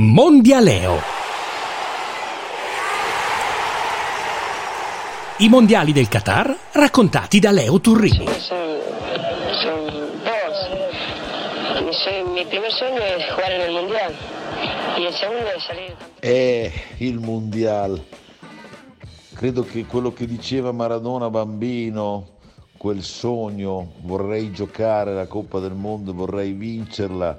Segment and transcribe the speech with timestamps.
[0.00, 0.98] Mondialeo.
[5.36, 8.24] I mondiali del Qatar raccontati da Leo Turrini.
[8.38, 8.78] Son,
[9.62, 9.84] son
[10.24, 11.82] dos.
[11.84, 14.14] Mi, sue- mi primer sueño es jugar en el mundial.
[14.96, 16.18] Y el segundo es salir campeón.
[16.22, 18.02] Eh, il mondiale.
[19.34, 22.28] Credo che quello che diceva Maradona bambino,
[22.78, 27.38] quel sogno, vorrei giocare la Coppa del Mondo, vorrei vincerla,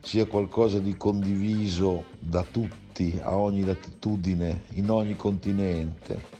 [0.00, 6.36] sia qualcosa di condiviso da tutti, a ogni latitudine, in ogni continente.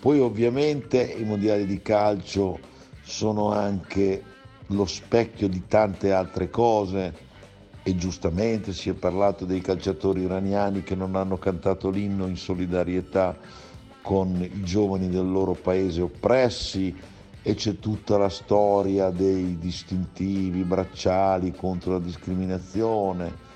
[0.00, 2.58] Poi ovviamente i mondiali di calcio
[3.02, 4.22] sono anche
[4.66, 7.26] lo specchio di tante altre cose
[7.82, 13.36] e giustamente si è parlato dei calciatori iraniani che non hanno cantato l'inno in solidarietà
[14.02, 16.94] con i giovani del loro paese oppressi
[17.42, 23.46] e c'è tutta la storia dei distintivi bracciali contro la discriminazione.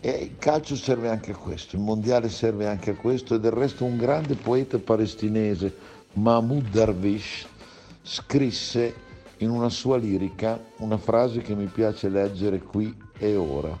[0.00, 3.50] E il calcio serve anche a questo, il mondiale serve anche a questo e del
[3.50, 5.74] resto un grande poeta palestinese,
[6.12, 7.46] Mahmoud Darwish,
[8.02, 9.06] scrisse
[9.38, 13.76] in una sua lirica una frase che mi piace leggere qui e ora.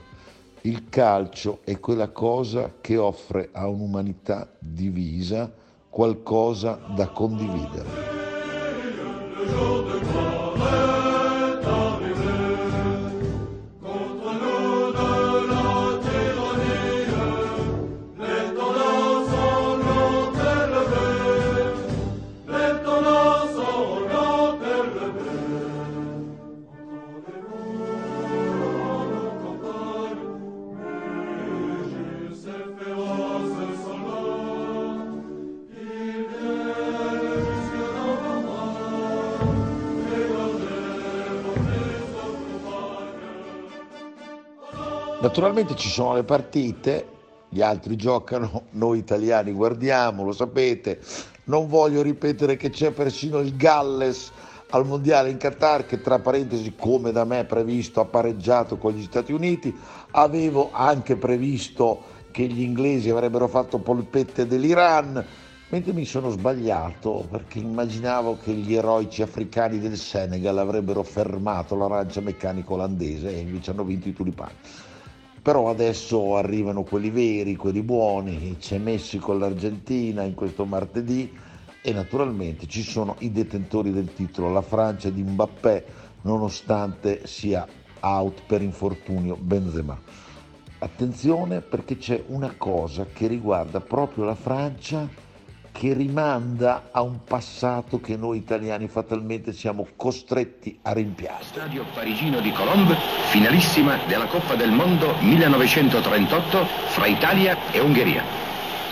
[0.62, 5.52] Il calcio è quella cosa che offre a un'umanità divisa
[5.88, 8.17] qualcosa da condividere.
[9.48, 10.97] Jour de gloire.
[45.20, 47.04] Naturalmente ci sono le partite,
[47.48, 51.00] gli altri giocano, noi italiani guardiamo, lo sapete.
[51.44, 54.30] Non voglio ripetere che c'è persino il Galles
[54.70, 59.02] al mondiale in Qatar che tra parentesi come da me previsto ha pareggiato con gli
[59.02, 59.76] Stati Uniti.
[60.12, 65.26] Avevo anche previsto che gli inglesi avrebbero fatto polpette dell'Iran,
[65.70, 72.20] mentre mi sono sbagliato perché immaginavo che gli eroici africani del Senegal avrebbero fermato l'arancia
[72.20, 74.54] meccanica olandese e invece hanno vinto i tulipani.
[75.48, 81.34] Però adesso arrivano quelli veri, quelli buoni, c'è Messico e l'Argentina in questo martedì
[81.80, 85.86] e naturalmente ci sono i detentori del titolo, la Francia di Mbappé,
[86.20, 87.66] nonostante sia
[88.00, 89.98] out per infortunio Benzema.
[90.80, 95.08] Attenzione perché c'è una cosa che riguarda proprio la Francia
[95.78, 101.44] che rimanda a un passato che noi italiani fatalmente siamo costretti a rimpiangere.
[101.44, 102.96] Stadio parigino di Colombe,
[103.28, 108.24] finalissima della Coppa del Mondo 1938 fra Italia e Ungheria.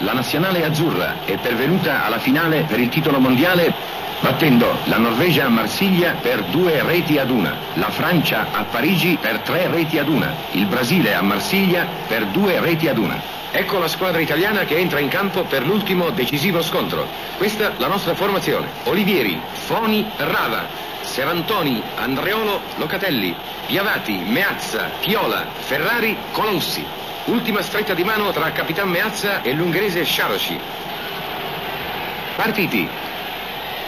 [0.02, 3.74] La nazionale azzurra è pervenuta alla finale per il titolo mondiale
[4.20, 9.40] battendo la Norvegia a Marsiglia per due reti ad una, la Francia a Parigi per
[9.40, 13.35] tre reti ad una, il Brasile a Marsiglia per due reti ad una.
[13.52, 17.08] Ecco la squadra italiana che entra in campo per l'ultimo decisivo scontro.
[17.36, 18.68] Questa la nostra formazione.
[18.84, 20.66] Olivieri, Foni, Rava,
[21.02, 23.34] Serantoni, Andreolo, Locatelli,
[23.66, 26.84] Piavati, Meazza, Piola, Ferrari, Colossi.
[27.26, 30.60] Ultima stretta di mano tra Capitan Meazza e l'ungherese Sharoshi.
[32.36, 32.88] Partiti.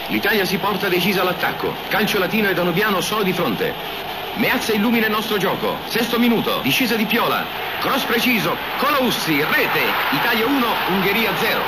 [0.07, 1.75] L'Italia si porta decisa all'attacco.
[1.87, 4.07] Calcio latino e danubiano solo di fronte.
[4.39, 5.75] Meazza illumina il nostro gioco.
[5.87, 6.61] Sesto minuto.
[6.61, 7.45] Discesa di Piola.
[7.81, 8.55] Cross preciso.
[8.77, 9.43] Coloussi.
[9.43, 9.81] Rete.
[10.11, 11.59] Italia 1, Ungheria 0.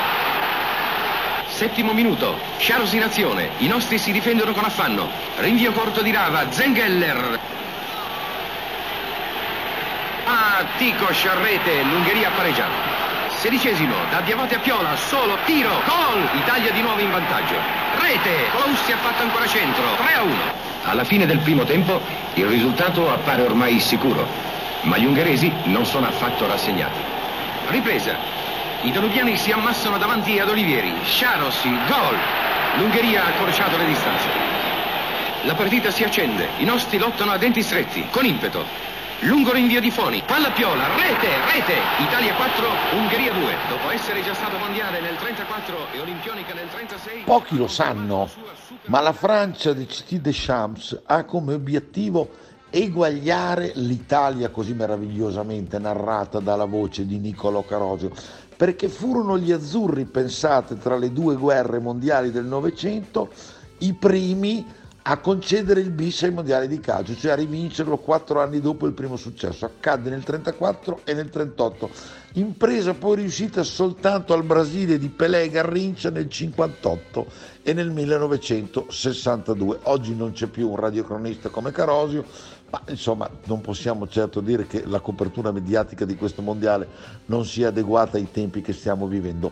[1.47, 2.39] Settimo minuto.
[2.59, 3.49] Charles in azione.
[3.57, 5.09] I nostri si difendono con affanno.
[5.39, 6.49] Rinvio corto di Rava.
[6.49, 7.39] Zengeller.
[10.23, 11.81] Ah, Tico Sciarrete.
[11.81, 12.89] L'Ungheria ha pareggiato.
[13.35, 16.29] Sedicesimo, da Diavate a Piola, solo, tiro, gol!
[16.35, 17.55] Italia di nuovo in vantaggio.
[17.99, 20.70] Rete, Coloussi ha fatto ancora centro, 3 a 1.
[20.83, 22.01] Alla fine del primo tempo
[22.33, 24.25] il risultato appare ormai sicuro,
[24.81, 26.99] ma gli ungheresi non sono affatto rassegnati.
[27.67, 28.15] Ripresa.
[28.81, 30.91] I danubiani si ammassano davanti ad Olivieri.
[31.03, 32.17] Sciarossi, gol!
[32.77, 34.27] L'Ungheria ha accorciato le distanze.
[35.43, 38.90] La partita si accende, i nostri lottano a denti stretti, con impeto.
[39.23, 42.65] Lungo rinvio di Foni, palla piola, rete, rete, Italia 4,
[42.97, 43.53] Ungheria 2.
[43.69, 47.21] Dopo essere già stato mondiale nel 34 e olimpionica nel 36...
[47.25, 48.27] Pochi lo sanno,
[48.85, 52.29] ma la Francia di CT Deschamps ha come obiettivo
[52.71, 58.09] eguagliare l'Italia così meravigliosamente narrata dalla voce di Niccolò Carosio,
[58.57, 63.29] perché furono gli azzurri, pensate, tra le due guerre mondiali del Novecento,
[63.79, 64.65] i primi
[65.03, 68.93] a concedere il bis ai mondiali di calcio, cioè a rivincerlo quattro anni dopo il
[68.93, 69.65] primo successo.
[69.65, 71.89] Accadde nel 1934 e nel 1938.
[72.33, 77.25] Impresa poi riuscita soltanto al Brasile di Pelé e Garrincia nel 1958
[77.63, 79.79] e nel 1962.
[79.83, 82.23] Oggi non c'è più un radiocronista come Carosio,
[82.69, 86.87] ma insomma non possiamo certo dire che la copertura mediatica di questo mondiale
[87.25, 89.51] non sia adeguata ai tempi che stiamo vivendo.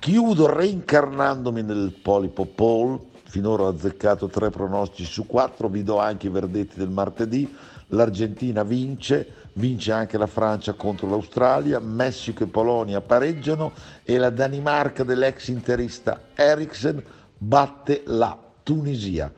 [0.00, 2.98] Chiudo reincarnandomi nel polipo Paul,
[3.30, 7.56] finora ho azzeccato tre pronostici su quattro, vi do anche i verdetti del martedì,
[7.88, 13.70] l'Argentina vince, vince anche la Francia contro l'Australia, Messico e Polonia pareggiano
[14.02, 17.00] e la Danimarca dell'ex interista Eriksen
[17.38, 19.32] batte la Tunisia.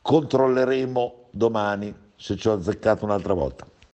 [0.00, 3.66] Controlleremo domani se ci ho azzeccato un'altra volta.